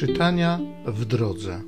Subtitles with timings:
[0.00, 1.60] Czytania w drodze.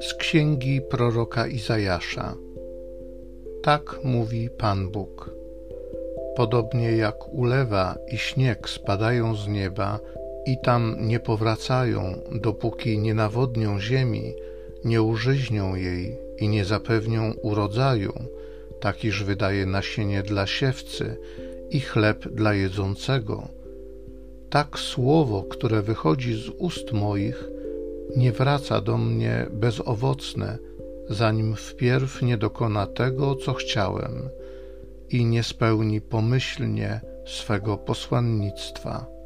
[0.00, 2.34] Z księgi proroka Izajasza.
[3.62, 5.30] Tak mówi Pan Bóg.
[6.36, 10.00] Podobnie jak ulewa i śnieg spadają z nieba
[10.46, 14.34] i tam nie powracają, dopóki nie nawodnią ziemi,
[14.84, 18.12] nie użyźnią jej i nie zapewnią urodzaju,
[18.80, 21.16] tak iż wydaje nasienie dla siewcy
[21.70, 23.48] i chleb dla jedzącego.
[24.50, 27.44] Tak słowo, które wychodzi z ust moich,
[28.16, 30.58] nie wraca do mnie bezowocne,
[31.10, 34.28] zanim wpierw nie dokona tego, co chciałem
[35.10, 39.17] i nie spełni pomyślnie swego posłannictwa.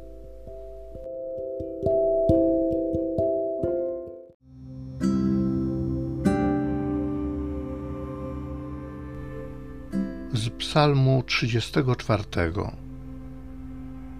[10.33, 12.23] Z Psalmu 34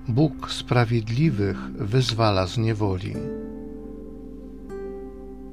[0.07, 3.13] Bóg sprawiedliwych wyzwala z niewoli.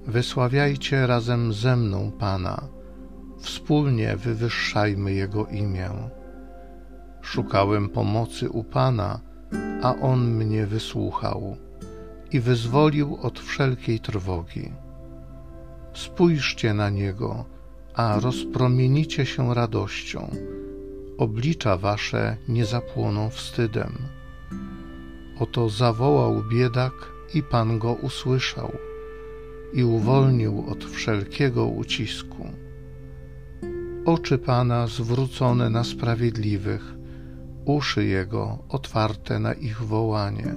[0.07, 2.69] Wysławiajcie razem ze mną Pana,
[3.39, 5.91] wspólnie wywyższajmy Jego imię.
[7.23, 9.21] Szukałem pomocy u Pana,
[9.83, 11.57] a On mnie wysłuchał
[12.33, 14.73] i wyzwolił od wszelkiej trwogi.
[15.93, 17.45] Spójrzcie na Niego,
[18.01, 20.31] a rozpromienicie się radością.
[21.19, 23.93] Oblicza wasze nie zapłoną wstydem.
[25.39, 26.93] Oto zawołał biedak
[27.35, 28.73] i Pan go usłyszał
[29.73, 32.47] i uwolnił od wszelkiego ucisku.
[34.05, 36.95] Oczy Pana zwrócone na sprawiedliwych,
[37.65, 40.55] uszy Jego otwarte na ich wołanie.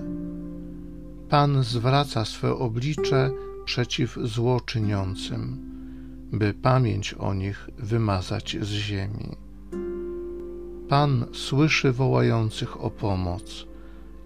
[1.30, 3.31] Pan zwraca swe oblicze
[3.66, 5.73] przeciw złoczyniącym
[6.34, 9.36] by pamięć o nich wymazać z ziemi.
[10.89, 13.66] Pan słyszy wołających o pomoc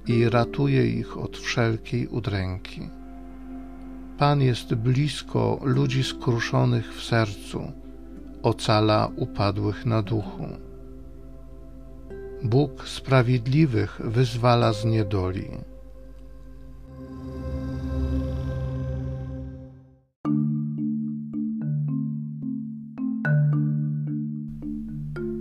[0.07, 2.89] i ratuje ich od wszelkiej udręki.
[4.17, 7.71] Pan jest blisko ludzi skruszonych w sercu,
[8.43, 10.47] ocala upadłych na duchu.
[12.43, 15.47] Bóg sprawiedliwych wyzwala z niedoli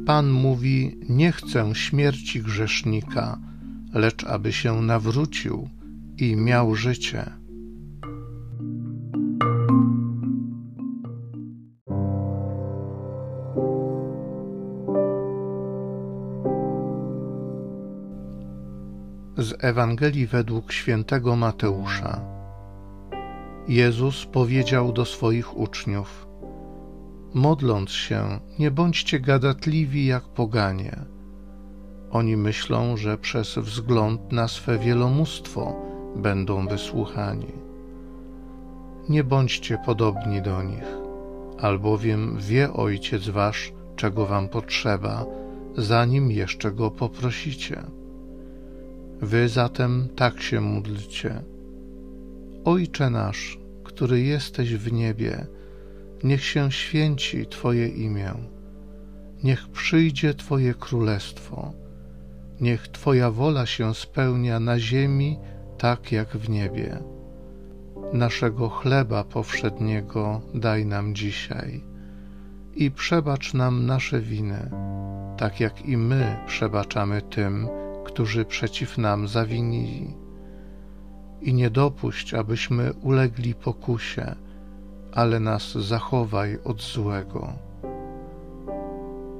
[0.06, 3.38] Pan mówi: Nie chcę śmierci grzesznika,
[3.94, 5.68] lecz aby się nawrócił
[6.18, 7.32] i miał życie.
[19.38, 22.20] Z Ewangelii według świętego Mateusza.
[23.68, 26.25] Jezus powiedział do swoich uczniów:
[27.36, 30.96] Modląc się, nie bądźcie gadatliwi jak poganie.
[32.10, 35.76] Oni myślą, że przez wzgląd na swe wielomóstwo
[36.16, 37.52] będą wysłuchani.
[39.08, 40.84] Nie bądźcie podobni do nich,
[41.60, 45.24] albowiem wie Ojciec Wasz, czego Wam potrzeba,
[45.76, 47.82] zanim jeszcze Go poprosicie.
[49.20, 51.42] Wy zatem tak się módlcie.
[52.64, 55.46] Ojcze nasz, który jesteś w niebie,
[56.24, 58.34] Niech się święci Twoje imię,
[59.44, 61.72] niech przyjdzie Twoje królestwo,
[62.60, 65.38] niech Twoja wola się spełnia na ziemi,
[65.78, 66.98] tak jak w niebie.
[68.12, 71.84] Naszego chleba powszedniego daj nam dzisiaj
[72.74, 74.70] i przebacz nam nasze winy,
[75.36, 77.68] tak jak i my przebaczamy tym,
[78.04, 80.14] którzy przeciw nam zawinili.
[81.40, 84.34] I nie dopuść, abyśmy ulegli pokusie,
[85.16, 87.52] ale nas zachowaj od złego.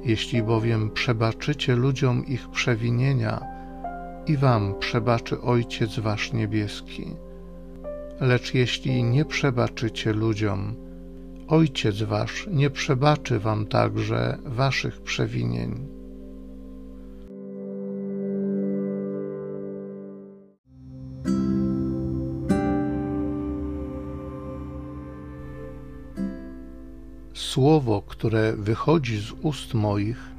[0.05, 3.41] Jeśli bowiem przebaczycie ludziom ich przewinienia,
[4.27, 7.17] i wam przebaczy Ojciec Wasz Niebieski.
[8.21, 10.75] Lecz jeśli nie przebaczycie ludziom,
[11.49, 15.96] Ojciec Wasz nie przebaczy wam także Waszych przewinień.
[27.57, 30.31] Słowo, które wychodzi z ust moich,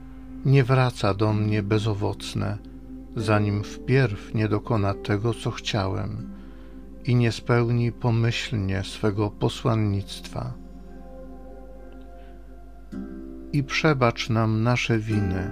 [0.46, 2.58] nie wraca do mnie bezowocne,
[3.16, 6.30] zanim wpierw nie dokona tego, co chciałem
[7.06, 10.54] i nie spełni pomyślnie swego posłannictwa.
[13.54, 15.52] I przebacz nam nasze winy,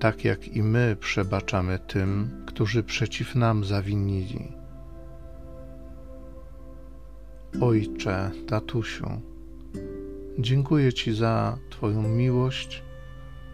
[0.00, 4.52] tak jak i my przebaczamy tym, którzy przeciw nam zawinili.
[7.60, 9.29] Ojcze, tatusiu,
[10.38, 12.82] Dziękuję Ci za Twoją miłość,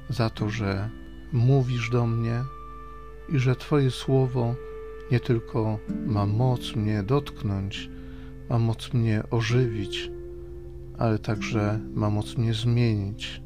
[0.08, 0.90] za to, że
[1.32, 2.42] mówisz do mnie
[3.28, 4.54] i że Twoje słowo
[5.10, 7.90] nie tylko ma moc mnie dotknąć,
[8.50, 10.10] ma moc mnie ożywić,
[10.98, 13.42] ale także ma moc mnie zmienić.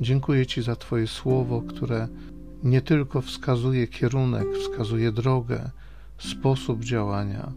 [0.00, 2.08] Dziękuję Ci za Twoje słowo, które
[2.62, 5.70] nie tylko wskazuje kierunek, wskazuje drogę,
[6.18, 7.52] sposób działania,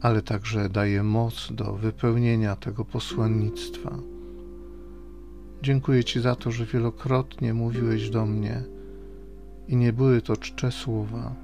[0.00, 3.98] ale także daje moc do wypełnienia tego posłannictwa.
[5.62, 8.62] Dziękuję Ci za to, że wielokrotnie mówiłeś do mnie
[9.68, 11.34] i nie były to czcze słowa,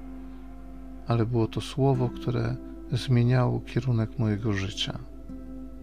[1.07, 2.55] ale było to słowo, które
[2.91, 4.99] zmieniało kierunek mojego życia.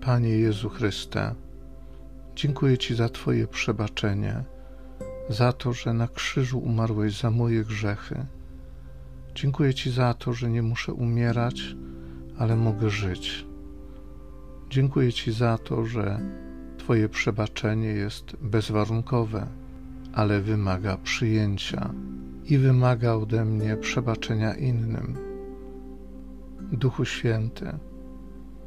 [0.01, 1.35] Panie Jezu Chryste,
[2.37, 4.45] dziękuję Ci za Twoje przebaczenie,
[5.29, 8.27] za to, że na krzyżu umarłeś za moje grzechy.
[9.35, 11.77] Dziękuję Ci za to, że nie muszę umierać,
[12.39, 13.47] ale mogę żyć.
[14.71, 16.21] Dziękuję Ci za to, że
[16.85, 19.47] Twoje przebaczenie jest bezwarunkowe,
[20.13, 21.91] ale wymaga przyjęcia
[22.45, 25.15] i wymaga ode mnie przebaczenia innym.
[26.73, 27.73] Duchu Święty,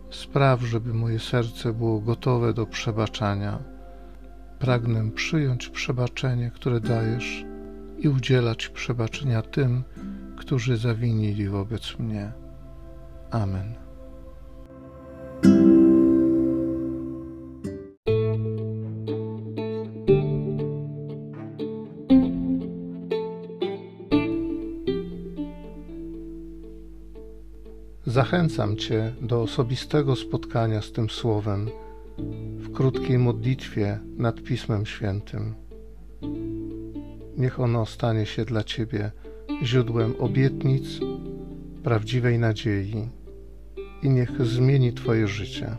[0.10, 3.60] spraw, żeby moje serce było gotowe do przebaczania.
[4.60, 7.46] Pragnę przyjąć przebaczenie, które dajesz
[7.98, 9.84] i udzielać przebaczenia tym,
[10.38, 12.32] którzy zawinili wobec mnie.
[13.32, 13.76] Amen.
[28.06, 31.70] Zachęcam Cię do osobistego spotkania z tym Słowem
[32.58, 35.54] w krótkiej modlitwie nad Pismem Świętym.
[37.38, 39.12] Niech ono stanie się dla Ciebie
[39.64, 41.00] źródłem obietnic,
[41.88, 43.10] prawdziwej nadziei
[44.04, 45.76] i niech zmieni Twoje życie.